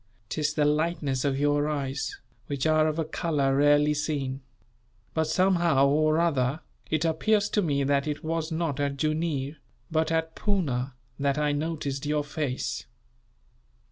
[0.29, 2.17] 'Tis the lightness of your eyes,
[2.47, 4.41] which are of a colour rarely seen;
[5.13, 9.57] but somehow or other, it appears to me that it was not at Jooneer,
[9.91, 12.87] but at Poona, that I noticed your face."